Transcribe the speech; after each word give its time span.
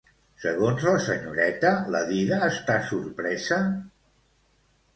Segons 0.45 0.85
la 0.87 0.93
senyoreta, 1.07 1.73
la 1.97 2.01
dida 2.09 2.41
està 2.47 2.81
sorpresa? 2.89 3.61